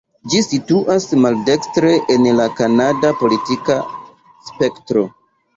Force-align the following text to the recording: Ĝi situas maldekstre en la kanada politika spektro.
Ĝi 0.33 0.39
situas 0.45 1.05
maldekstre 1.25 1.91
en 2.15 2.25
la 2.39 2.47
kanada 2.61 3.15
politika 3.23 3.77
spektro. 4.51 5.07